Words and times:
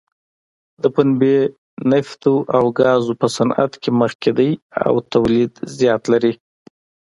د 0.81 0.83
پنبې، 0.95 1.37
نفتو 1.91 2.35
او 2.55 2.63
ګازو 2.79 3.13
په 3.21 3.27
صنعت 3.35 3.73
کې 3.81 3.91
مخکې 4.01 4.31
دی 4.37 4.51
او 4.85 4.93
تولید 5.13 5.51
زیات 5.77 6.03
لري. 6.13 6.33